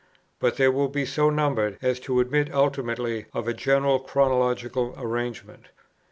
[0.39, 5.67] But they will be so numbered as to admit ultimately of a general chronological arrangement.